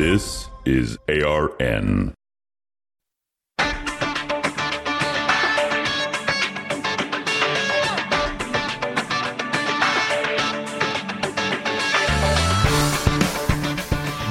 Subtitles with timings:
[0.00, 2.14] This is ARN.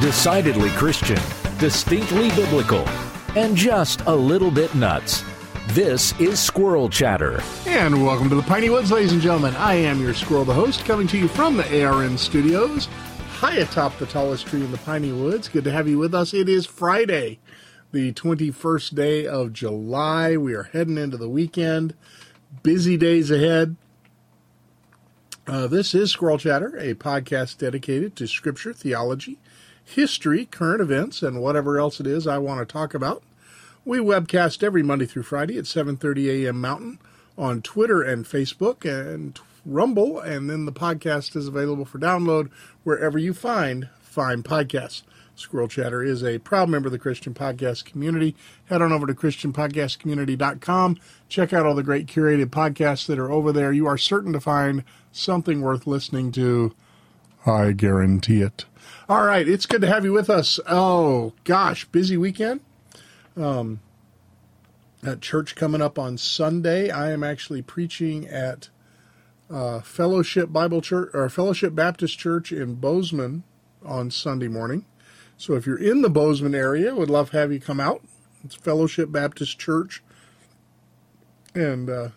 [0.02, 1.20] Decidedly Christian,
[1.60, 2.80] distinctly biblical,
[3.36, 5.24] and just a little bit nuts.
[5.68, 7.44] This is Squirrel Chatter.
[7.68, 9.56] And welcome to the Piney Woods, ladies and gentlemen.
[9.58, 12.88] I am your squirrel, the host, coming to you from the ARN studios,
[13.40, 15.48] high atop the tallest tree in the Piney Woods.
[15.48, 16.34] Good to have you with us.
[16.34, 17.40] It is Friday,
[17.94, 20.36] the 21st day of July.
[20.36, 21.96] We are heading into the weekend.
[22.64, 23.78] Busy days ahead.
[25.48, 29.40] Uh, this is Squirrel Chatter, a podcast dedicated to scripture, theology,
[29.86, 33.24] history, current events, and whatever else it is I want to talk about.
[33.86, 36.60] We webcast every Monday through Friday at 7:30 a.m.
[36.60, 37.00] Mountain
[37.38, 42.50] on Twitter and Facebook and Rumble, and then the podcast is available for download
[42.84, 45.04] wherever you find fine podcasts.
[45.36, 48.36] Squirrel Chatter is a proud member of the Christian Podcast community.
[48.66, 50.98] Head on over to ChristianPodcastCommunity.com.
[51.30, 53.72] Check out all the great curated podcasts that are over there.
[53.72, 56.74] You are certain to find something worth listening to.
[57.46, 58.66] I guarantee it.
[59.08, 60.60] All right, it's good to have you with us.
[60.68, 62.60] Oh, gosh, busy weekend.
[63.38, 63.80] Um,
[65.02, 68.70] at church coming up on Sunday, I am actually preaching at
[69.50, 73.44] uh, Fellowship Bible Church or Fellowship Baptist Church in Bozeman
[73.84, 74.86] on Sunday morning.
[75.38, 78.04] So if you're in the Bozeman area, would love to have you come out.
[78.44, 80.04] It's Fellowship Baptist Church,
[81.56, 82.10] and uh,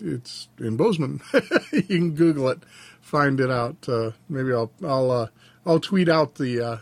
[0.00, 1.20] it's in Bozeman.
[1.72, 2.62] you can Google it,
[3.00, 3.88] find it out.
[3.88, 5.26] Uh, maybe I'll I'll uh,
[5.64, 6.76] I'll tweet out the uh,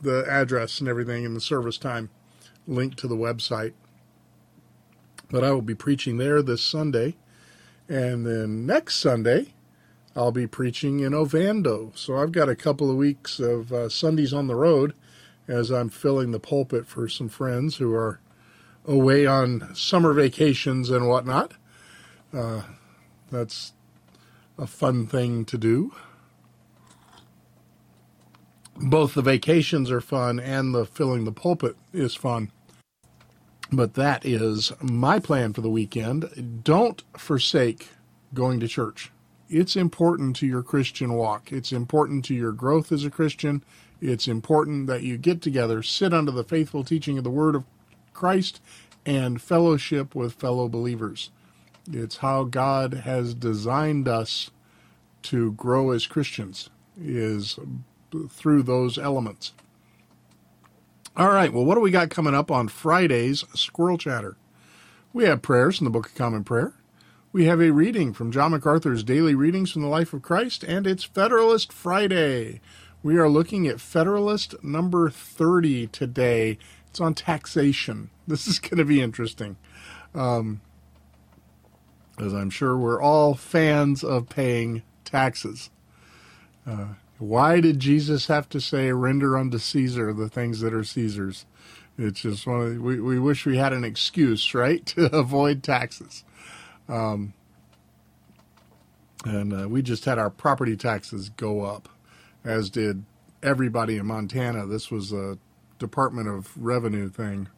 [0.00, 2.10] the address and everything and the service time
[2.66, 3.72] link to the website.
[5.30, 7.16] But I will be preaching there this Sunday.
[7.88, 9.54] And then next Sunday,
[10.16, 11.92] I'll be preaching in Ovando.
[11.94, 14.94] So I've got a couple of weeks of uh, Sundays on the road
[15.46, 18.20] as I'm filling the pulpit for some friends who are
[18.86, 21.52] away on summer vacations and whatnot.
[22.32, 22.62] Uh,
[23.30, 23.72] that's
[24.56, 25.92] a fun thing to do
[28.76, 32.50] both the vacations are fun and the filling the pulpit is fun.
[33.76, 36.62] But that is my plan for the weekend.
[36.62, 37.88] Don't forsake
[38.32, 39.10] going to church.
[39.48, 41.50] It's important to your Christian walk.
[41.52, 43.64] It's important to your growth as a Christian.
[44.00, 47.64] It's important that you get together, sit under the faithful teaching of the Word of
[48.12, 48.60] Christ,
[49.06, 51.30] and fellowship with fellow believers.
[51.90, 54.50] It's how God has designed us
[55.24, 56.70] to grow as Christians
[57.00, 57.58] is
[58.30, 59.52] through those elements.
[61.16, 64.36] All right, well, what do we got coming up on Friday's Squirrel Chatter?
[65.12, 66.74] We have prayers from the Book of Common Prayer.
[67.32, 70.88] We have a reading from John MacArthur's Daily Readings from the Life of Christ, and
[70.88, 72.60] it's Federalist Friday.
[73.04, 76.58] We are looking at Federalist number 30 today.
[76.88, 78.10] It's on taxation.
[78.26, 79.56] This is going to be interesting.
[80.14, 80.62] Um,
[82.18, 85.70] as I'm sure we're all fans of paying taxes.
[86.66, 91.46] Uh, why did Jesus have to say, render unto Caesar the things that are Caesar's?
[91.96, 95.62] It's just one of the, we, we wish we had an excuse, right, to avoid
[95.62, 96.24] taxes.
[96.88, 97.34] Um,
[99.24, 101.88] and uh, we just had our property taxes go up,
[102.44, 103.04] as did
[103.42, 104.66] everybody in Montana.
[104.66, 105.38] This was a
[105.78, 107.48] Department of Revenue thing.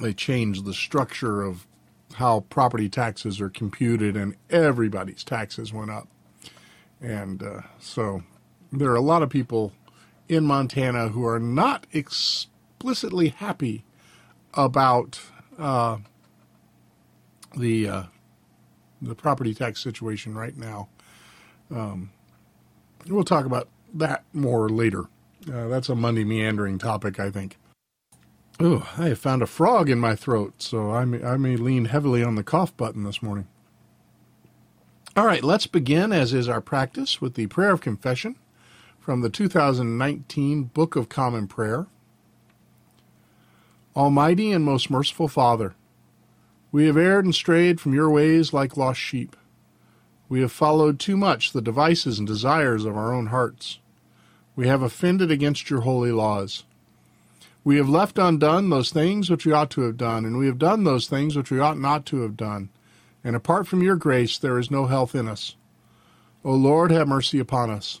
[0.00, 1.66] They changed the structure of
[2.14, 6.08] how property taxes are computed, and everybody's taxes went up.
[7.00, 8.22] And uh, so
[8.78, 9.72] there are a lot of people
[10.28, 13.84] in Montana who are not explicitly happy
[14.54, 15.20] about
[15.58, 15.98] uh,
[17.56, 18.02] the uh,
[19.02, 20.88] the property tax situation right now.
[21.70, 22.10] Um,
[23.06, 25.04] we'll talk about that more later.
[25.52, 27.58] Uh, that's a Monday meandering topic, I think.
[28.60, 31.86] Oh, I have found a frog in my throat, so I may, I may lean
[31.86, 33.48] heavily on the cough button this morning.
[35.16, 38.36] All right, let's begin, as is our practice, with the prayer of confession
[39.04, 41.84] from the 2019 Book of Common Prayer.
[43.94, 45.74] Almighty and most merciful Father,
[46.72, 49.36] we have erred and strayed from your ways like lost sheep.
[50.30, 53.78] We have followed too much the devices and desires of our own hearts.
[54.56, 56.64] We have offended against your holy laws.
[57.62, 60.58] We have left undone those things which we ought to have done, and we have
[60.58, 62.70] done those things which we ought not to have done.
[63.22, 65.56] And apart from your grace, there is no health in us.
[66.42, 68.00] O Lord, have mercy upon us.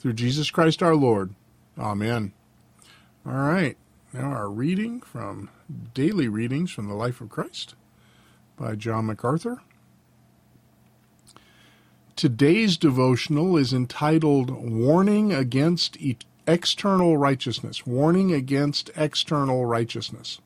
[0.00, 1.34] through Jesus Christ our Lord.
[1.78, 2.32] Amen.
[3.24, 3.76] All right.
[4.12, 5.50] Now our reading from
[5.94, 7.74] daily readings from the life of Christ
[8.56, 9.62] by John MacArthur.
[12.16, 15.96] Today's devotional is entitled Warning Against
[16.46, 17.86] External Righteousness.
[17.86, 20.40] Warning Against External Righteousness.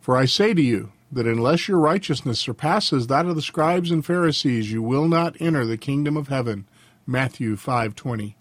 [0.00, 4.04] For I say to you that unless your righteousness surpasses that of the scribes and
[4.04, 6.66] Pharisees, you will not enter the kingdom of heaven.
[7.08, 8.34] Matthew 5:20.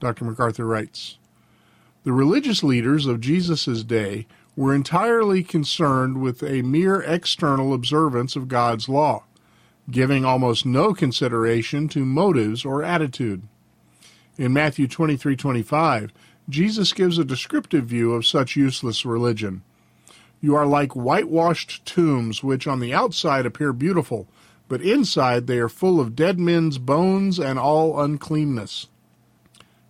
[0.00, 0.24] Dr.
[0.24, 1.18] MacArthur writes,
[2.02, 4.26] The religious leaders of Jesus' day
[4.56, 9.22] were entirely concerned with a mere external observance of God's law,
[9.88, 13.42] giving almost no consideration to motives or attitude.
[14.36, 16.10] In Matthew 23:25,
[16.48, 19.62] Jesus gives a descriptive view of such useless religion.
[20.40, 24.26] You are like whitewashed tombs, which on the outside appear beautiful,
[24.70, 28.86] but inside they are full of dead men's bones and all uncleanness.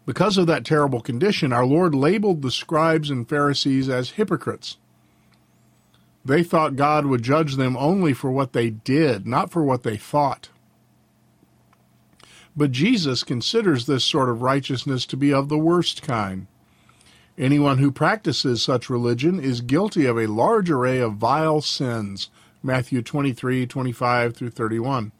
[0.07, 4.79] Because of that terrible condition, our Lord labeled the scribes and Pharisees as hypocrites.
[6.25, 9.99] They thought God would judge them only for what they did, not for what they
[9.99, 10.49] thought.
[12.57, 16.47] But Jesus considers this sort of righteousness to be of the worst kind.
[17.37, 22.31] Anyone who practices such religion is guilty of a large array of vile sins.
[22.63, 25.13] Matthew 23, 25 through 31.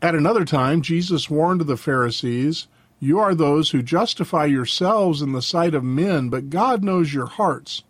[0.00, 2.66] At another time, Jesus warned the Pharisees,
[3.00, 7.26] You are those who justify yourselves in the sight of men, but God knows your
[7.26, 7.82] hearts.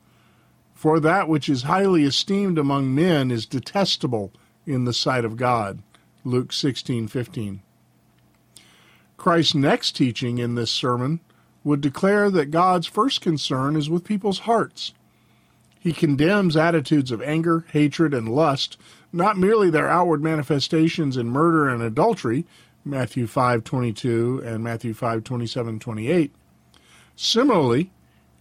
[0.75, 4.33] For that which is highly esteemed among men is detestable
[4.67, 5.83] in the sight of God.
[6.25, 7.61] Luke 16:15.
[9.17, 11.21] Christ's next teaching in this sermon
[11.65, 14.93] would declare that God's first concern is with people's hearts.
[15.83, 18.77] He condemns attitudes of anger, hatred, and lust,
[19.13, 22.47] not merely their outward manifestations in murder and adultery,
[22.85, 26.31] Matthew 5:22 and Matthew 5:27-28.
[27.17, 27.91] Similarly,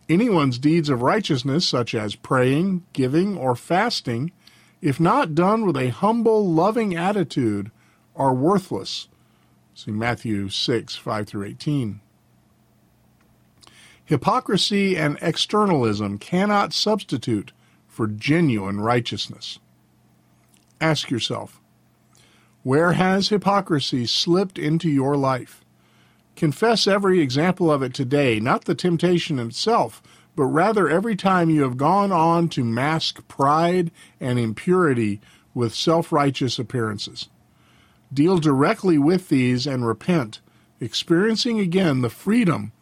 [0.07, 4.31] anyone's deeds of righteousness such as praying, giving, or fasting,
[4.79, 7.71] if not done with a humble, loving attitude,
[8.15, 9.07] are worthless.
[9.73, 12.01] See Matthew 6, 5 through 18.
[14.11, 17.53] Hypocrisy and externalism cannot substitute
[17.87, 19.57] for genuine righteousness.
[20.81, 21.61] Ask yourself,
[22.61, 25.63] where has hypocrisy slipped into your life?
[26.35, 30.03] Confess every example of it today, not the temptation itself,
[30.35, 35.21] but rather every time you have gone on to mask pride and impurity
[35.53, 37.29] with self righteous appearances.
[38.13, 40.41] Deal directly with these and repent,
[40.81, 42.73] experiencing again the freedom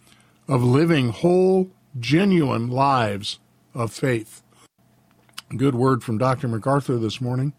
[0.50, 1.70] of living whole,
[2.00, 3.40] genuine lives
[3.76, 4.42] of faith.
[5.56, 6.48] Good word from Dr.
[6.48, 7.54] MacArthur this morning.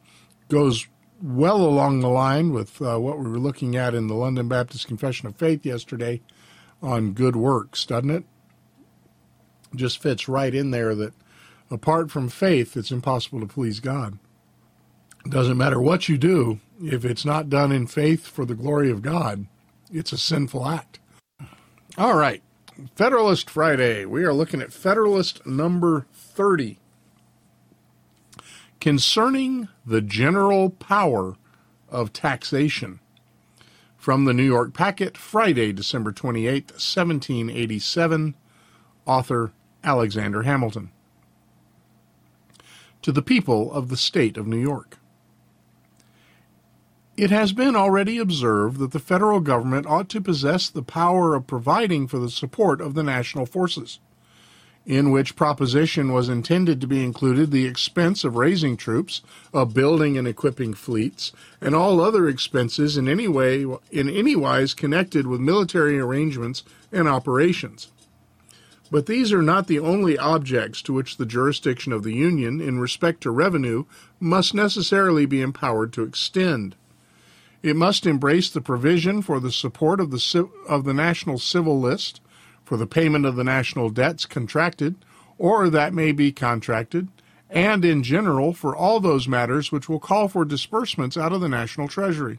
[0.49, 0.89] Goes
[1.23, 4.89] well along the line with uh, what we were looking at in the London Baptist
[4.89, 6.21] Confession of Faith yesterday
[6.83, 8.25] on good works, doesn't it?
[9.75, 11.15] Just fits right in there that
[11.71, 14.19] apart from faith, it's impossible to please God.
[15.25, 18.91] It doesn't matter what you do, if it's not done in faith for the glory
[18.91, 19.47] of God,
[19.93, 20.99] it's a sinful act.
[21.97, 22.43] All right.
[22.95, 24.05] Federalist Friday.
[24.05, 26.79] We are looking at Federalist number 30.
[28.81, 31.37] Concerning the general power
[31.89, 33.01] of taxation.
[33.97, 38.35] From the New York Packet, Friday, December 28, 1787.
[39.05, 39.53] Author
[39.85, 40.91] Alexander Hamilton.
[43.03, 45.00] To the people of the state of New York.
[47.21, 51.47] It has been already observed that the federal government ought to possess the power of
[51.47, 53.99] providing for the support of the national forces,
[54.87, 59.21] in which proposition was intended to be included the expense of raising troops,
[59.53, 64.73] of building and equipping fleets, and all other expenses in any way in any wise
[64.73, 67.89] connected with military arrangements and operations.
[68.91, 72.81] But these are not the only objects to which the jurisdiction of the Union in
[72.81, 73.85] respect to revenue
[74.19, 76.77] must necessarily be empowered to extend.
[77.63, 82.21] It must embrace the provision for the support of the, of the national civil list,
[82.65, 84.95] for the payment of the national debts contracted,
[85.37, 87.09] or that may be contracted,
[87.51, 91.49] and in general for all those matters which will call for disbursements out of the
[91.49, 92.39] national treasury.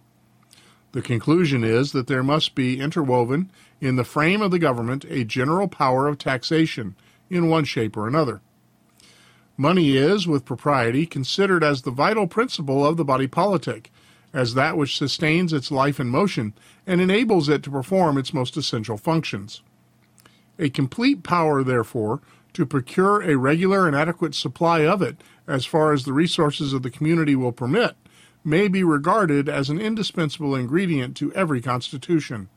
[0.94, 5.24] The conclusion is that there must be interwoven in the frame of the government a
[5.24, 6.96] general power of taxation
[7.30, 8.42] in one shape or another.
[9.58, 13.92] Money is, with propriety, considered as the vital principle of the body politic,
[14.34, 16.54] as that which sustains its life and motion
[16.88, 19.62] and enables it to perform its most essential functions.
[20.58, 22.22] A complete power, therefore,
[22.54, 26.84] to procure a regular and adequate supply of it, as far as the resources of
[26.84, 27.96] the community will permit,
[28.44, 32.50] may be regarded as an indispensable ingredient to every constitution.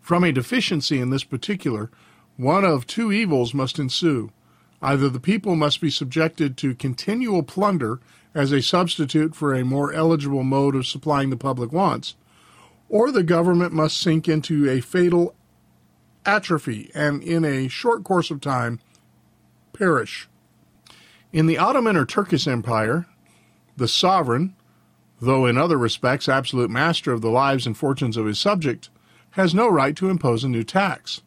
[0.00, 1.90] From a deficiency in this particular,
[2.36, 4.30] one of two evils must ensue.
[4.80, 8.00] Either the people must be subjected to continual plunder
[8.38, 12.14] as a substitute for a more eligible mode of supplying the public wants,
[12.88, 15.34] or the government must sink into a fatal
[16.24, 18.78] atrophy and in a short course of time
[19.72, 20.28] perish.
[21.32, 23.06] In the Ottoman or Turkish Empire,
[23.76, 24.54] the sovereign,
[25.20, 28.88] though in other respects absolute master of the lives and fortunes of his subject,
[29.32, 31.22] has no right to impose a new tax.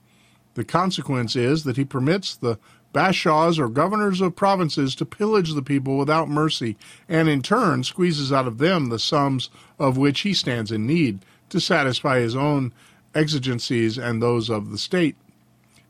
[0.54, 2.58] The consequence is that he permits the
[2.94, 8.32] bashaws or governors of provinces to pillage the people without mercy, and in turn squeezes
[8.32, 11.20] out of them the sums of which he stands in need
[11.50, 12.74] to satisfy his own
[13.14, 15.16] exigencies and those of the state.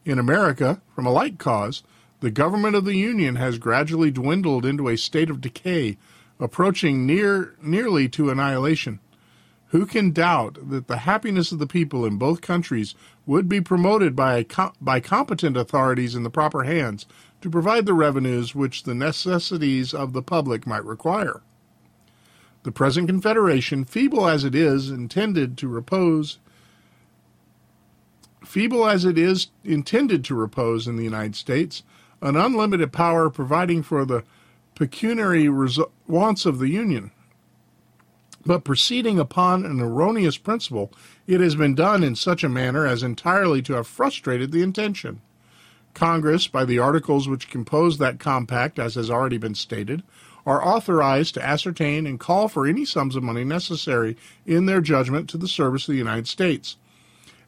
[0.05, 1.83] In America, from a like cause,
[2.19, 5.97] the government of the Union has gradually dwindled into a state of decay,
[6.39, 8.99] approaching near nearly to annihilation.
[9.67, 12.93] Who can doubt that the happiness of the people in both countries
[13.25, 14.45] would be promoted by,
[14.79, 17.05] by competent authorities in the proper hands
[17.41, 21.41] to provide the revenues which the necessities of the public might require?
[22.63, 26.39] The present Confederation, feeble as it is intended to repose,
[28.45, 31.83] feeble as it is intended to repose in the United States,
[32.21, 34.23] an unlimited power providing for the
[34.75, 35.49] pecuniary
[36.07, 37.11] wants of the Union.
[38.45, 40.91] But proceeding upon an erroneous principle,
[41.27, 45.21] it has been done in such a manner as entirely to have frustrated the intention.
[45.93, 50.01] Congress, by the articles which compose that compact, as has already been stated,
[50.45, 55.29] are authorized to ascertain and call for any sums of money necessary in their judgment
[55.29, 56.77] to the service of the United States.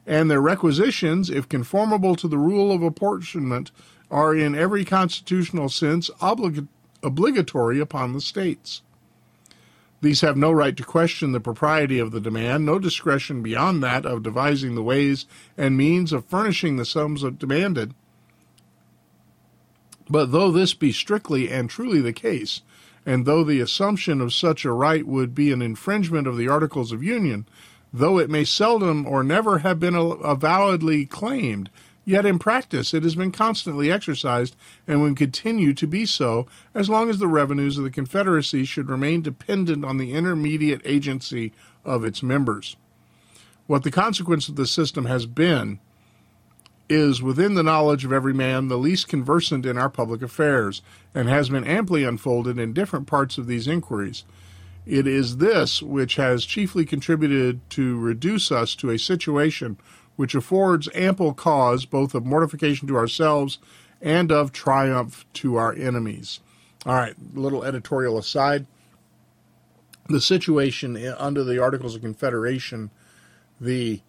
[0.06, 3.72] And their requisitions, if conformable to the rule of apportionment,
[4.10, 6.68] are in every constitutional sense oblig-
[7.02, 8.82] obligatory upon the states.
[10.04, 14.04] These have no right to question the propriety of the demand, no discretion beyond that
[14.04, 15.24] of devising the ways
[15.56, 17.94] and means of furnishing the sums demanded.
[20.10, 22.60] But though this be strictly and truly the case,
[23.06, 26.92] and though the assumption of such a right would be an infringement of the Articles
[26.92, 27.48] of Union,
[27.90, 31.70] though it may seldom or never have been avowedly claimed,
[32.04, 34.56] Yet in practice, it has been constantly exercised
[34.86, 38.90] and will continue to be so as long as the revenues of the Confederacy should
[38.90, 41.52] remain dependent on the intermediate agency
[41.84, 42.76] of its members.
[43.66, 45.78] What the consequence of the system has been
[46.90, 50.82] is within the knowledge of every man the least conversant in our public affairs,
[51.14, 54.24] and has been amply unfolded in different parts of these inquiries.
[54.84, 59.78] It is this which has chiefly contributed to reduce us to a situation
[60.16, 63.58] which affords ample cause both of mortification to ourselves
[64.00, 66.40] and of triumph to our enemies.
[66.86, 68.66] All right, little editorial aside.
[70.08, 72.90] The situation under the Articles of Confederation,
[73.60, 74.02] the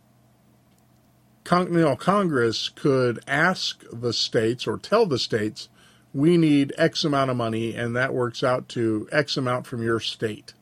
[1.45, 5.69] Continental Congress could ask the states or tell the states,
[6.13, 9.99] we need X amount of money, and that works out to X amount from your
[9.99, 10.53] state.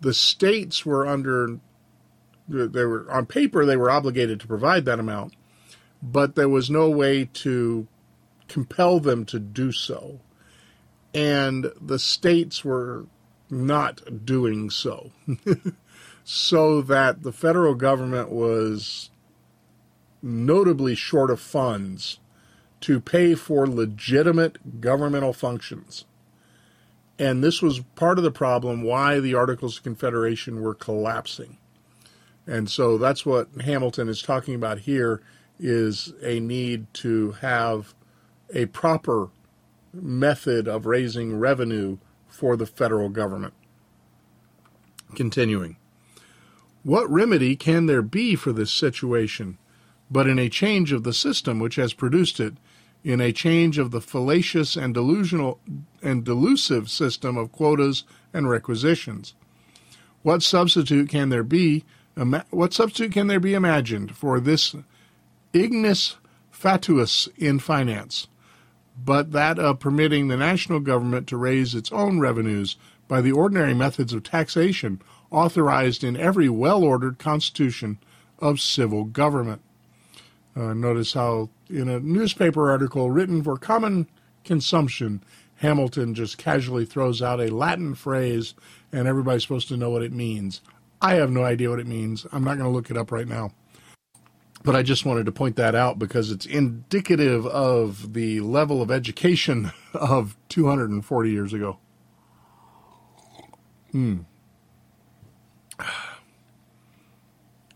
[0.00, 1.60] The states were under
[2.48, 5.34] they were on paper they were obligated to provide that amount,
[6.02, 7.86] but there was no way to
[8.48, 10.20] compel them to do so.
[11.14, 13.06] And the states were
[13.48, 15.12] not doing so.
[16.24, 19.10] so that the federal government was
[20.22, 22.18] notably short of funds
[22.80, 26.06] to pay for legitimate governmental functions.
[27.18, 31.58] And this was part of the problem why the Articles of Confederation were collapsing.
[32.46, 35.22] And so that's what Hamilton is talking about here
[35.58, 37.94] is a need to have
[38.52, 39.30] a proper
[39.92, 41.98] method of raising revenue
[42.28, 43.54] for the federal government.
[45.14, 45.76] Continuing.
[46.82, 49.58] What remedy can there be for this situation
[50.10, 52.54] but in a change of the system which has produced it,
[53.02, 55.60] in a change of the fallacious and delusional
[56.02, 59.34] and delusive system of quotas and requisitions?
[60.22, 61.84] What substitute can there be
[62.50, 64.74] what substitute can there be imagined for this
[65.52, 66.16] ignis
[66.52, 68.28] fatuus in finance,
[68.96, 72.76] but that of permitting the national government to raise its own revenues
[73.08, 77.98] by the ordinary methods of taxation authorized in every well ordered constitution
[78.38, 79.60] of civil government?
[80.56, 84.06] Uh, notice how, in a newspaper article written for common
[84.44, 85.20] consumption,
[85.56, 88.54] Hamilton just casually throws out a Latin phrase
[88.92, 90.60] and everybody's supposed to know what it means.
[91.04, 92.26] I have no idea what it means.
[92.32, 93.50] I'm not going to look it up right now.
[94.62, 98.90] But I just wanted to point that out because it's indicative of the level of
[98.90, 101.76] education of 240 years ago.
[103.92, 104.20] Hmm.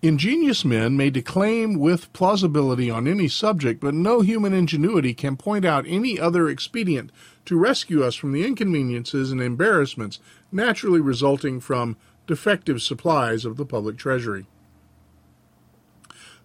[0.00, 5.66] Ingenious men may declaim with plausibility on any subject, but no human ingenuity can point
[5.66, 7.12] out any other expedient
[7.44, 10.18] to rescue us from the inconveniences and embarrassments
[10.50, 14.46] naturally resulting from defective supplies of the public treasury.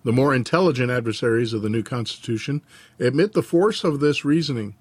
[0.04, 2.62] The more intelligent adversaries of the new Constitution
[3.00, 4.76] admit the force of this reasoning,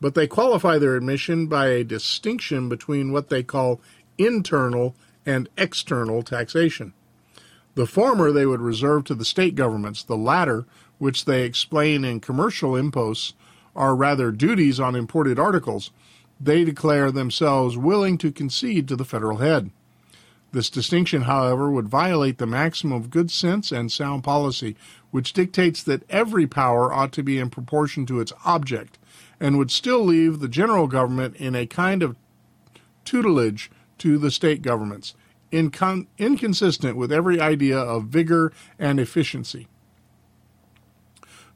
[0.00, 3.80] but they qualify their admission by a distinction between what they call
[4.16, 6.92] internal and external taxation.
[7.74, 10.66] The former they would reserve to the state governments, the latter,
[10.98, 13.34] which they explain in commercial imposts,
[13.76, 15.92] are rather duties on imported articles,
[16.40, 19.70] they declare themselves willing to concede to the federal head.
[20.50, 24.76] This distinction, however, would violate the maxim of good sense and sound policy,
[25.10, 28.98] which dictates that every power ought to be in proportion to its object,
[29.38, 32.16] and would still leave the general government in a kind of
[33.04, 35.14] tutelage to the state governments,
[35.52, 39.68] incon- inconsistent with every idea of vigor and efficiency.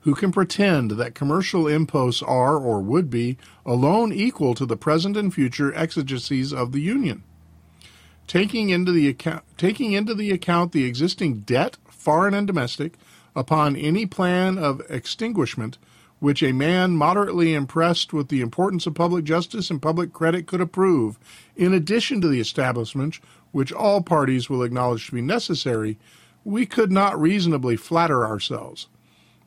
[0.00, 5.16] Who can pretend that commercial imposts are, or would be, alone equal to the present
[5.16, 7.22] and future exigencies of the Union?
[8.26, 12.95] Taking into the account, taking into the account the existing debt, foreign and domestic,
[13.35, 15.79] upon any plan of extinguishment
[16.19, 20.61] which a man moderately impressed with the importance of public justice and public credit could
[20.61, 21.19] approve,
[21.57, 23.19] in addition to the establishment
[23.50, 25.99] which all parties will acknowledge to be necessary,
[26.45, 28.87] we could not reasonably flatter ourselves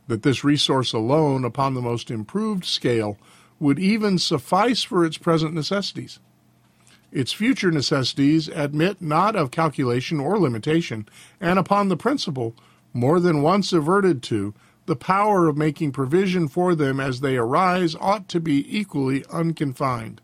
[0.07, 3.17] that this resource alone, upon the most improved scale,
[3.59, 6.19] would even suffice for its present necessities.
[7.15, 11.07] Its future necessities admit not of calculation or limitation,
[11.39, 12.53] and upon the principle,
[12.93, 14.53] more than once averted to,
[14.85, 20.19] the power of making provision for them as they arise ought to be equally unconfined.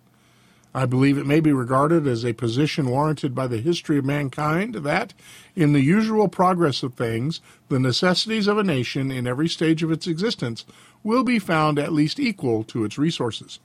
[0.76, 4.76] I believe it may be regarded as a position warranted by the history of mankind
[4.76, 5.14] that,
[5.56, 9.94] in the usual progress of things, the necessities of a nation in every stage of
[9.94, 10.66] its existence
[11.04, 13.60] will be found at least equal to its resources.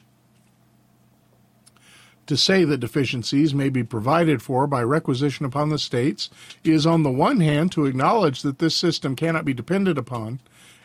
[2.27, 6.29] To say that deficiencies may be provided for by requisition upon the states
[6.65, 10.41] is, on the one hand, to acknowledge that this system cannot be depended upon,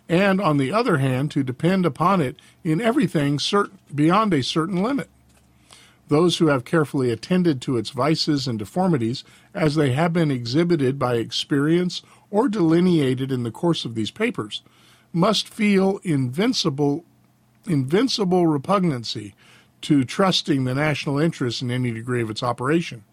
[0.07, 3.39] and, on the other hand, to depend upon it in everything
[3.93, 5.09] beyond a certain limit.
[6.09, 9.23] Those who have carefully attended to its vices and deformities,
[9.53, 14.61] as they have been exhibited by experience or delineated in the course of these papers,
[15.13, 17.03] must feel invincible,
[17.65, 19.33] invincible repugnancy
[19.81, 23.03] to trusting the national interest in any degree of its operation.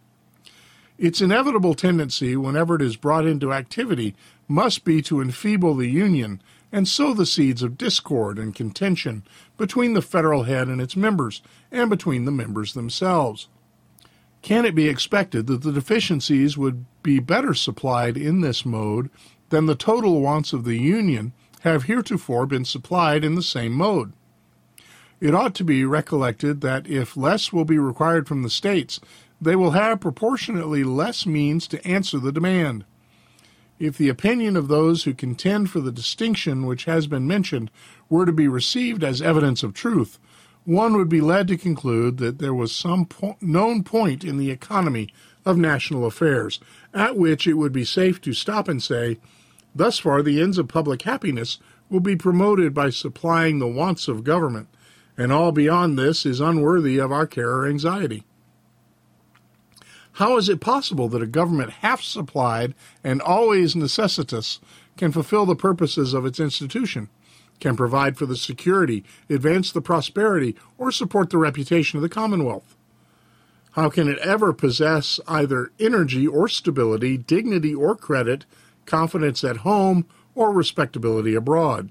[0.99, 4.17] Its inevitable tendency, whenever it is brought into activity,
[4.49, 9.23] must be to enfeeble the Union and sow the seeds of discord and contention
[9.57, 13.49] between the federal head and its members, and between the members themselves.
[14.43, 19.11] Can it be expected that the deficiencies would be better supplied in this mode
[19.51, 24.13] than the total wants of the Union have heretofore been supplied in the same mode?
[25.21, 29.01] It ought to be recollected that if less will be required from the states,
[29.41, 32.85] they will have proportionately less means to answer the demand.
[33.79, 37.71] If the opinion of those who contend for the distinction which has been mentioned
[38.09, 40.19] were to be received as evidence of truth,
[40.65, 44.51] one would be led to conclude that there was some po- known point in the
[44.51, 45.09] economy
[45.45, 46.61] of national affairs
[46.93, 49.19] at which it would be safe to stop and say,
[49.75, 54.25] Thus far, the ends of public happiness will be promoted by supplying the wants of
[54.25, 54.69] government,
[55.19, 58.23] and all beyond this is unworthy of our care or anxiety.
[60.13, 64.61] How is it possible that a government half supplied and always necessitous
[64.97, 67.09] can fulfill the purposes of its institution,
[67.61, 72.77] can provide for the security, advance the prosperity, or support the reputation of the Commonwealth?
[73.73, 78.45] How can it ever possess either energy or stability, dignity or credit,
[78.87, 80.05] confidence at home,
[80.35, 81.91] or respectability abroad?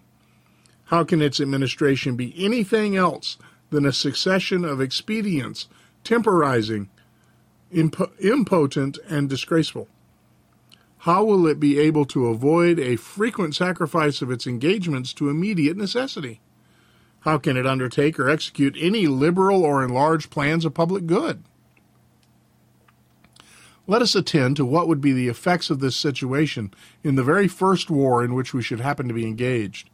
[0.88, 3.38] How can its administration be anything else
[3.72, 5.68] than a succession of expedients,
[6.06, 6.90] temporizing,
[7.72, 9.90] imp- impotent, and disgraceful?
[11.00, 15.76] How will it be able to avoid a frequent sacrifice of its engagements to immediate
[15.76, 16.40] necessity?
[17.22, 21.44] How can it undertake or execute any liberal or enlarged plans of public good?
[23.88, 26.74] Let us attend to what would be the effects of this situation
[27.04, 29.90] in the very first war in which we should happen to be engaged.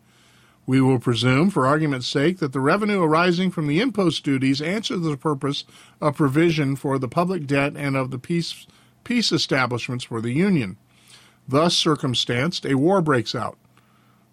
[0.65, 5.01] We will presume, for argument's sake, that the revenue arising from the impost duties answers
[5.01, 5.65] the purpose
[5.99, 8.65] of provision for the public debt and of the peace,
[9.03, 10.77] peace establishments for the Union.
[11.47, 13.57] Thus circumstanced, a war breaks out.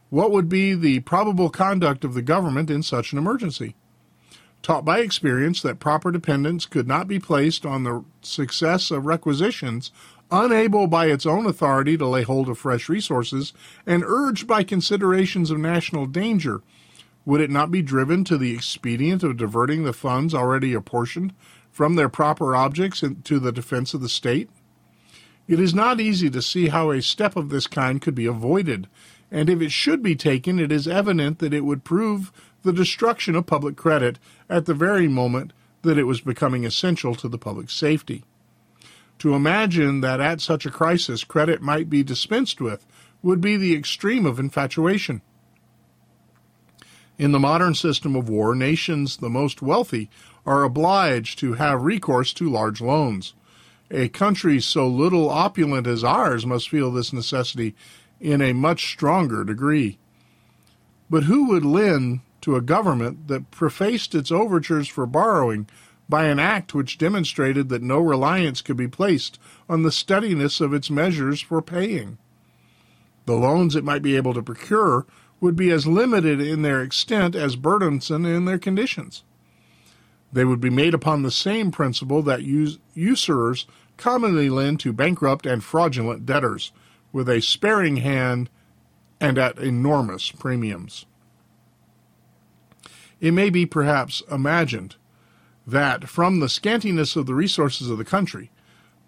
[0.09, 3.75] What would be the probable conduct of the government in such an emergency?
[4.62, 9.90] Taught by experience that proper dependence could not be placed on the success of requisitions,
[10.31, 13.53] unable by its own authority to lay hold of fresh resources,
[13.87, 16.62] and urged by considerations of national danger,
[17.25, 21.35] would it not be driven to the expedient of diverting the funds already apportioned
[21.71, 24.49] from their proper objects to the defense of the state?
[25.47, 28.88] It is not easy to see how a step of this kind could be avoided,
[29.31, 33.35] and if it should be taken, it is evident that it would prove the destruction
[33.35, 37.71] of public credit at the very moment that it was becoming essential to the public
[37.71, 38.23] safety.
[39.20, 42.87] To imagine that at such a crisis credit might be dispensed with
[43.22, 45.20] would be the extreme of infatuation.
[47.18, 50.09] In the modern system of war, nations the most wealthy
[50.46, 53.35] are obliged to have recourse to large loans.
[53.90, 57.74] A country so little opulent as ours must feel this necessity
[58.20, 59.98] in a much stronger degree.
[61.11, 65.66] But who would lend to a government that prefaced its overtures for borrowing
[66.11, 70.75] by an act which demonstrated that no reliance could be placed on the steadiness of
[70.75, 72.18] its measures for paying.
[73.27, 75.07] The loans it might be able to procure
[75.40, 79.23] would be as limited in their extent as burdensome in their conditions.
[80.33, 85.46] They would be made upon the same principle that us- usurers commonly lend to bankrupt
[85.46, 86.73] and fraudulent debtors,
[87.12, 88.51] with a sparing hand
[89.20, 91.07] and at enormous premiums.
[93.20, 94.96] It may be perhaps imagined
[95.70, 98.50] that from the scantiness of the resources of the country,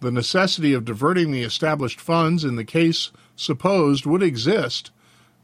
[0.00, 4.90] the necessity of diverting the established funds in the case supposed would exist,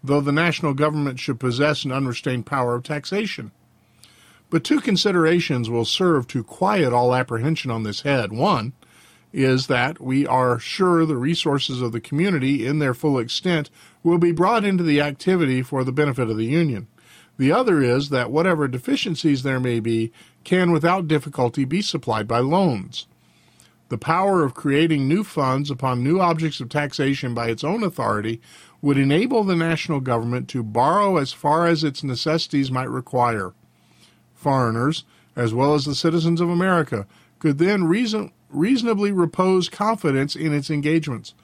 [0.03, 3.53] though the national government should possess an unrestrained power of taxation.
[4.51, 8.33] But two considerations will serve to quiet all apprehension on this head.
[8.33, 8.73] One
[9.33, 13.71] is that we are sure the resources of the community in their full extent
[14.03, 16.87] will be brought into the activity for the benefit of the Union.
[17.39, 20.13] The other is that whatever deficiencies there may be
[20.45, 23.07] can without difficulty be supplied by loans.
[23.91, 28.41] The power of creating new funds upon new objects of taxation by its own authority
[28.83, 33.55] would enable the national government to borrow as far as its necessities might require.
[34.35, 37.07] Foreigners, as well as the citizens of America,
[37.39, 41.35] could then reason, reasonably repose confidence in its engagements.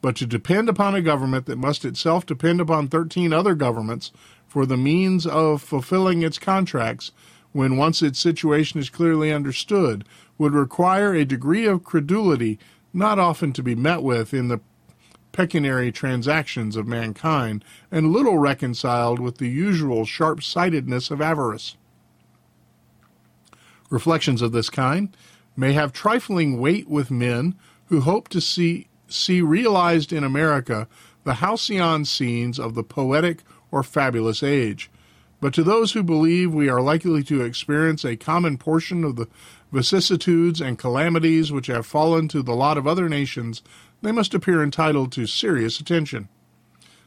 [0.00, 4.12] But to depend upon a government that must itself depend upon 13 other governments
[4.50, 7.12] for the means of fulfilling its contracts
[7.52, 10.04] when once its situation is clearly understood
[10.38, 12.58] would require a degree of credulity
[12.92, 14.60] not often to be met with in the
[15.30, 21.76] pecuniary transactions of mankind and little reconciled with the usual sharp sightedness of avarice.
[23.88, 25.16] Reflections of this kind
[25.56, 27.54] may have trifling weight with men
[27.86, 30.88] who hope to see, see realized in America
[31.22, 34.90] the halcyon scenes of the poetic or fabulous age.
[35.40, 39.26] But to those who believe we are likely to experience a common portion of the
[39.72, 43.62] vicissitudes and calamities which have fallen to the lot of other nations,
[44.02, 46.28] they must appear entitled to serious attention.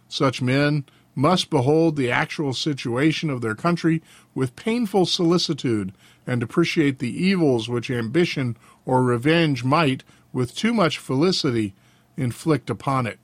[0.07, 4.01] Such men must behold the actual situation of their country
[4.33, 5.93] with painful solicitude
[6.25, 11.75] and appreciate the evils which ambition or revenge might, with too much felicity,
[12.17, 13.19] inflict upon it.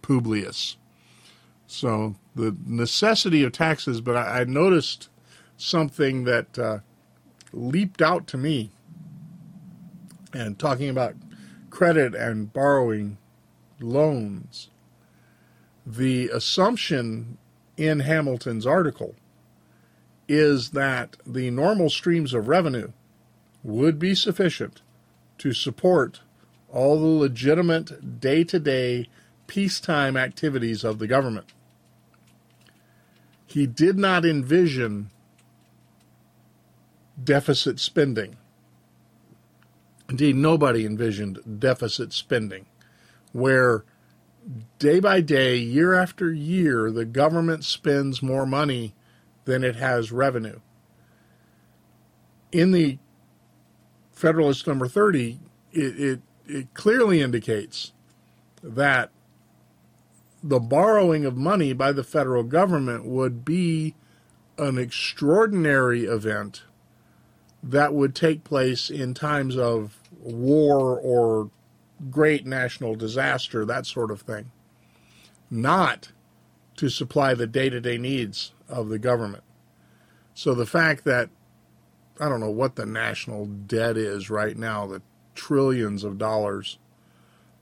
[0.00, 0.76] Publius.
[1.70, 5.08] So the necessity of taxes, but I, I noticed
[5.56, 6.78] something that uh,
[7.52, 8.72] leaped out to me.
[10.32, 11.14] And talking about
[11.70, 13.18] credit and borrowing
[13.78, 14.70] loans,
[15.86, 17.38] the assumption
[17.76, 19.14] in Hamilton's article
[20.26, 22.90] is that the normal streams of revenue
[23.62, 24.82] would be sufficient
[25.38, 26.20] to support
[26.68, 29.08] all the legitimate day to day
[29.46, 31.52] peacetime activities of the government
[33.52, 35.10] he did not envision
[37.22, 38.36] deficit spending.
[40.08, 42.66] Indeed, nobody envisioned deficit spending,
[43.32, 43.84] where
[44.78, 48.94] day by day, year after year, the government spends more money
[49.44, 50.60] than it has revenue.
[52.52, 52.98] In the
[54.12, 55.40] Federalist number 30,
[55.72, 57.92] it, it, it clearly indicates
[58.62, 59.10] that
[60.42, 63.94] the borrowing of money by the federal government would be
[64.58, 66.62] an extraordinary event
[67.62, 71.50] that would take place in times of war or
[72.10, 74.50] great national disaster, that sort of thing.
[75.50, 76.12] Not
[76.76, 79.44] to supply the day to day needs of the government.
[80.32, 81.28] So the fact that
[82.18, 85.02] I don't know what the national debt is right now, the
[85.34, 86.78] trillions of dollars,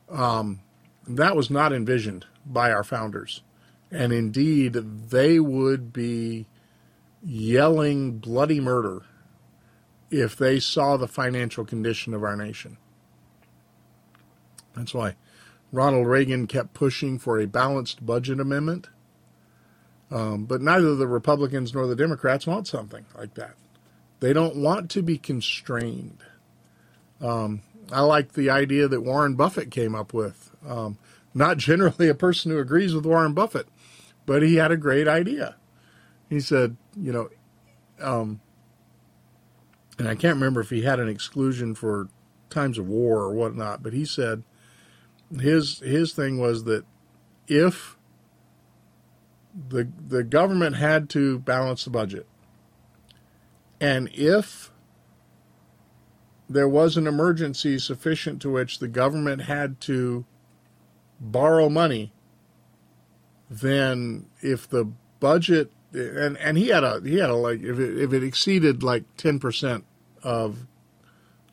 [0.08, 0.60] um,
[1.06, 3.42] that was not envisioned by our founders.
[3.90, 6.46] And indeed, they would be
[7.22, 9.02] yelling bloody murder
[10.10, 12.76] if they saw the financial condition of our nation.
[14.74, 15.16] That's why
[15.72, 18.88] Ronald Reagan kept pushing for a balanced budget amendment.
[20.10, 23.54] Um, but neither the Republicans nor the Democrats want something like that.
[24.20, 26.22] They don't want to be constrained.
[27.20, 30.50] Um, I like the idea that Warren Buffett came up with.
[30.66, 30.98] Um,
[31.34, 33.68] not generally a person who agrees with Warren Buffett,
[34.26, 35.56] but he had a great idea.
[36.28, 37.28] He said, you know,
[38.00, 38.40] um,
[39.98, 42.08] and I can't remember if he had an exclusion for
[42.50, 44.42] times of war or whatnot, but he said
[45.40, 46.84] his his thing was that
[47.46, 47.96] if
[49.68, 52.26] the the government had to balance the budget,
[53.80, 54.70] and if
[56.48, 60.24] there was an emergency sufficient to which the government had to
[61.20, 62.12] borrow money,
[63.50, 67.98] then if the budget and and he had a he had a like if it,
[67.98, 69.84] if it exceeded like ten percent
[70.22, 70.66] of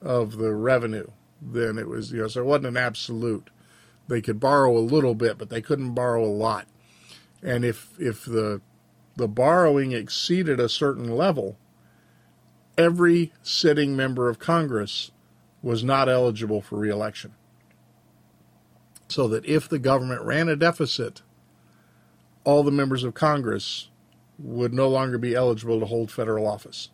[0.01, 1.10] of the revenue,
[1.41, 3.49] then it was you know so it wasn't an absolute.
[4.08, 6.67] They could borrow a little bit, but they couldn't borrow a lot.
[7.41, 8.62] And if if the
[9.15, 11.58] the borrowing exceeded a certain level,
[12.78, 15.12] every sitting member of Congress
[15.62, 17.34] was not eligible for reelection.
[19.08, 21.22] So that if the government ran a deficit,
[22.44, 23.89] all the members of Congress
[24.39, 26.89] would no longer be eligible to hold federal office.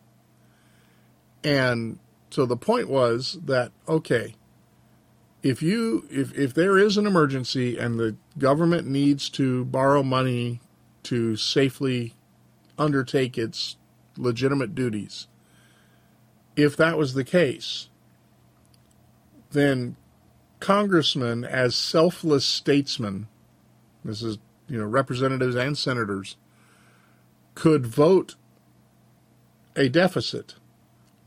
[1.42, 1.98] And
[2.30, 4.34] so the point was that okay,
[5.42, 10.60] if you if if there is an emergency and the government needs to borrow money
[11.04, 12.14] to safely
[12.78, 13.76] undertake its
[14.16, 15.26] legitimate duties,
[16.56, 17.88] if that was the case,
[19.50, 19.96] then
[20.62, 23.26] congressmen as selfless statesmen,
[24.04, 26.36] this is you know representatives and senators,
[27.54, 28.36] could vote
[29.74, 30.54] a deficit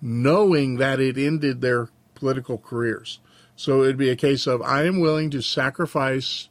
[0.02, 3.20] knowing that it ended their political careers.
[3.56, 6.48] So it'd be a case of I am willing to sacrifice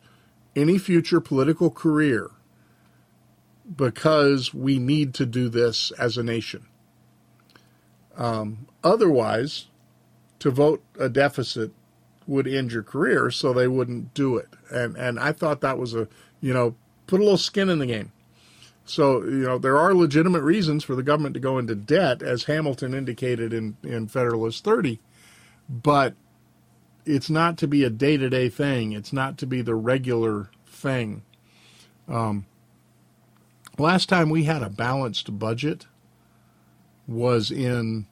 [0.55, 2.31] any future political career
[3.77, 6.66] because we need to do this as a nation.
[8.16, 9.66] Um, otherwise,
[10.38, 11.73] to vote a deficit
[12.27, 14.49] would end your career, so they wouldn't do it.
[14.71, 16.09] And and I thought that was a
[16.41, 16.75] you know
[17.07, 18.13] put a little skin in the game.
[18.87, 22.45] So, you know, there are legitimate reasons for the government to go into debt, as
[22.45, 25.01] Hamilton indicated in, in Federalist 30,
[25.69, 26.15] but
[27.07, 28.93] it's not to be a day to day thing.
[28.93, 31.23] It's not to be the regular thing.
[32.09, 32.45] Um,
[33.79, 35.87] last time we had a balanced budget
[37.07, 38.07] was in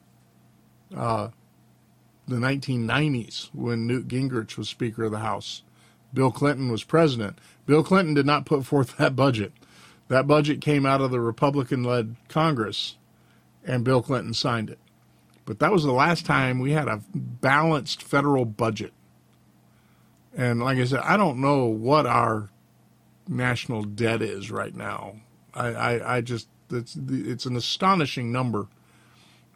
[0.97, 1.29] uh,
[2.27, 5.63] the 1990s when Newt Gingrich was Speaker of the House.
[6.15, 7.39] Bill Clinton was president.
[7.67, 9.53] Bill Clinton did not put forth that budget.
[10.09, 12.97] That budget came out of the Republican led Congress,
[13.65, 14.79] and Bill Clinton signed it.
[15.45, 18.93] But that was the last time we had a balanced federal budget.
[20.37, 22.51] And like I said, I don't know what our
[23.29, 25.17] national debt is right now.
[25.55, 28.69] I, I, I just, it's, it's an astonishing number.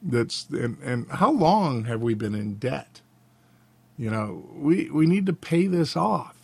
[0.07, 3.01] That's, and, and how long have we been in debt?
[3.99, 6.37] You know, we, we need to pay this off.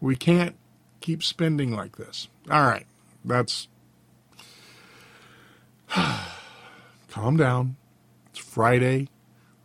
[0.00, 0.56] We can't
[1.00, 2.28] keep spending like this.
[2.50, 2.86] All right
[3.24, 3.68] that's
[7.08, 7.76] calm down.
[8.30, 9.08] It's Friday.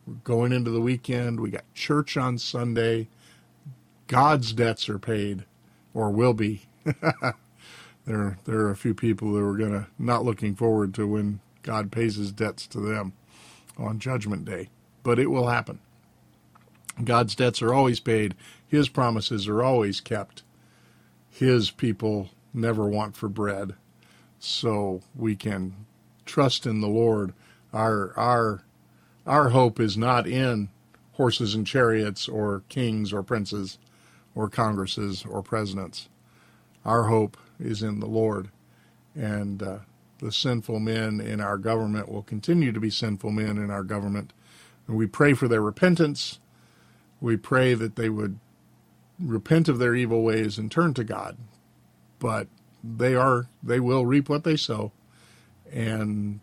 [0.06, 1.40] We're going into the weekend.
[1.40, 3.08] We got church on Sunday.
[4.08, 5.46] God's debts are paid,
[5.94, 6.64] or will be.
[8.06, 11.92] there, there are a few people that are gonna not looking forward to when God
[11.92, 13.14] pays His debts to them
[13.76, 14.70] on Judgment Day,
[15.02, 15.80] but it will happen.
[17.04, 18.36] God's debts are always paid.
[18.68, 20.44] His promises are always kept.
[21.30, 23.74] His people never want for bread.
[24.40, 25.88] So we can
[26.24, 27.34] trust in the Lord.
[27.74, 28.62] Our our
[29.26, 30.70] our hope is not in
[31.14, 33.80] horses and chariots or kings or princes
[34.36, 36.10] or congresses or presidents.
[36.86, 38.50] Our hope is in the Lord.
[39.16, 39.80] And uh,
[40.20, 44.34] the sinful men in our government will continue to be sinful men in our government.
[44.88, 46.40] And we pray for their repentance.
[47.22, 48.40] We pray that they would
[49.20, 51.38] repent of their evil ways and turn to God
[52.20, 52.48] but
[52.84, 54.92] they are they will reap what they sow
[55.72, 56.40] and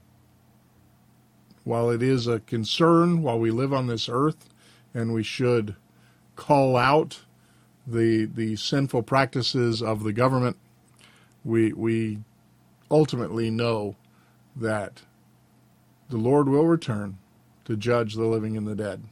[1.64, 4.48] while it is a concern while we live on this earth
[4.94, 5.76] and we should
[6.36, 7.20] call out
[7.86, 10.56] the the sinful practices of the government
[11.44, 12.18] we we
[12.92, 13.96] ultimately know
[14.54, 15.02] that
[16.10, 17.18] the Lord will return
[17.64, 19.02] to judge the living and the dead.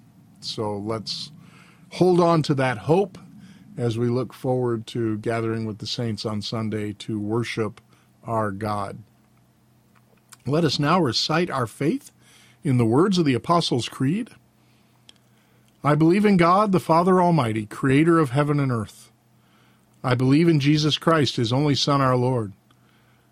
[0.41, 1.33] So let's
[1.93, 3.19] hold on to that hope
[3.77, 7.81] as we look forward to gathering with the saints on Sunday to worship
[8.25, 8.99] our God.
[10.47, 12.13] Let us now recite our faith
[12.63, 14.31] in the words of the Apostles' Creed.
[15.83, 19.11] I believe in God, the Father Almighty, creator of heaven and earth.
[20.05, 22.53] I believe in Jesus Christ, his only Son, our Lord.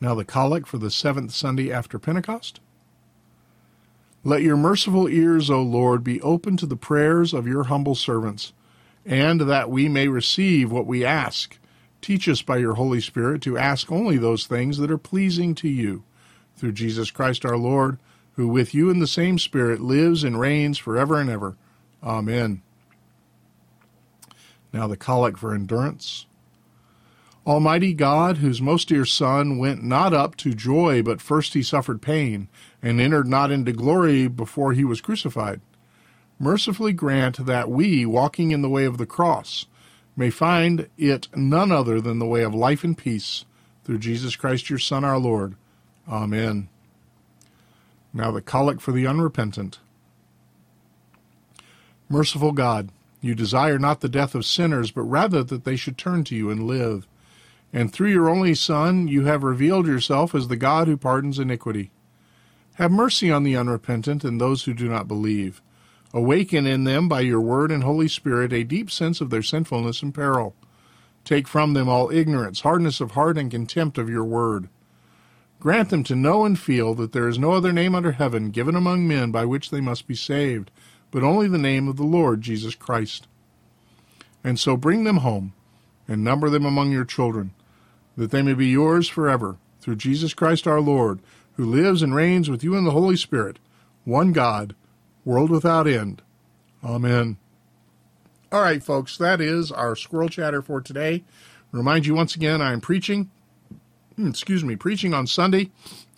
[0.00, 2.60] Now the collect for the seventh Sunday after Pentecost.
[4.24, 8.52] Let your merciful ears, O Lord, be open to the prayers of your humble servants,
[9.04, 11.58] and that we may receive what we ask.
[12.00, 15.68] Teach us by your Holy Spirit to ask only those things that are pleasing to
[15.68, 16.02] you.
[16.56, 17.98] Through Jesus Christ our Lord,
[18.32, 21.56] who with you in the same Spirit lives and reigns forever and ever.
[22.02, 22.62] Amen.
[24.72, 26.26] Now the collect for endurance.
[27.46, 32.02] Almighty God, whose most dear Son went not up to joy, but first he suffered
[32.02, 32.48] pain,
[32.82, 35.60] and entered not into glory before he was crucified,
[36.40, 39.66] mercifully grant that we, walking in the way of the cross,
[40.16, 43.44] may find it none other than the way of life and peace,
[43.84, 45.54] through Jesus Christ your Son our Lord.
[46.08, 46.68] Amen.
[48.12, 49.78] Now the Collect for the unrepentant.
[52.08, 52.88] Merciful God,
[53.20, 56.50] you desire not the death of sinners, but rather that they should turn to you
[56.50, 57.06] and live
[57.76, 61.90] and through your only Son you have revealed yourself as the God who pardons iniquity.
[62.76, 65.60] Have mercy on the unrepentant and those who do not believe.
[66.14, 70.00] Awaken in them by your word and Holy Spirit a deep sense of their sinfulness
[70.00, 70.56] and peril.
[71.22, 74.70] Take from them all ignorance, hardness of heart, and contempt of your word.
[75.60, 78.74] Grant them to know and feel that there is no other name under heaven given
[78.74, 80.70] among men by which they must be saved,
[81.10, 83.26] but only the name of the Lord Jesus Christ.
[84.42, 85.52] And so bring them home,
[86.08, 87.52] and number them among your children
[88.16, 91.20] that they may be yours forever, through Jesus Christ our Lord,
[91.56, 93.58] who lives and reigns with you in the Holy Spirit,
[94.04, 94.74] one God,
[95.24, 96.22] world without end.
[96.84, 97.36] Amen.
[98.52, 101.24] All right, folks, that is our squirrel chatter for today.
[101.72, 103.30] Remind you once again, I am preaching,
[104.14, 105.70] hmm, excuse me, preaching on Sunday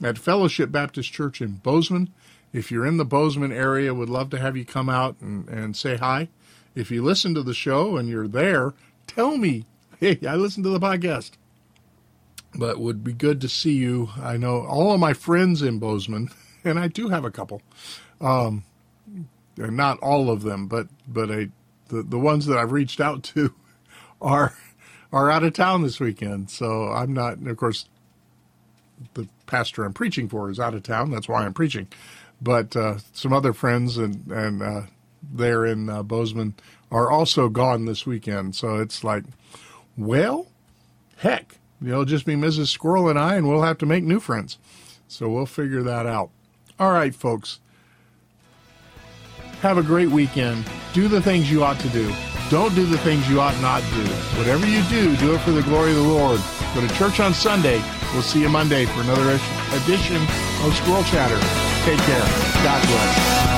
[0.03, 2.13] at Fellowship Baptist Church in Bozeman.
[2.53, 5.77] If you're in the Bozeman area, would love to have you come out and, and
[5.77, 6.29] say hi.
[6.75, 8.75] If you listen to the show and you're there,
[9.07, 9.65] tell me,
[10.01, 11.33] hey, I listened to the podcast
[12.59, 14.11] but would be good to see you.
[14.21, 16.31] I know all of my friends in Bozeman,
[16.65, 17.63] and I do have a couple.
[18.21, 18.65] Um,
[19.57, 21.49] not all of them, but but I,
[21.89, 23.55] the the ones that I've reached out to
[24.21, 24.55] are
[25.13, 26.51] are out of town this weekend.
[26.51, 27.39] So I'm not.
[27.39, 27.89] of course,
[29.15, 31.11] the pastor I'm preaching for is out of town.
[31.11, 31.87] That's why I'm preaching.
[32.41, 34.83] But uh, some other friends and and uh,
[35.23, 36.55] there in uh, Bozeman
[36.91, 38.55] are also gone this weekend.
[38.57, 39.25] So it's like,
[39.97, 40.47] well,
[41.19, 42.69] heck, It'll just be Mrs.
[42.69, 44.59] Squirrel and I, and we'll have to make new friends.
[45.07, 46.31] So we'll figure that out.
[46.79, 47.61] All right, folks.
[49.63, 50.65] Have a great weekend.
[50.93, 52.13] Do the things you ought to do.
[52.51, 54.05] Don't do the things you ought not do.
[54.39, 56.41] Whatever you do, do it for the glory of the Lord.
[56.75, 57.83] Go to church on Sunday.
[58.13, 59.39] We'll see you Monday for another
[59.73, 60.17] edition
[60.63, 61.39] of Squirrel Chatter.
[61.85, 62.25] Take care.
[62.65, 63.58] God bless.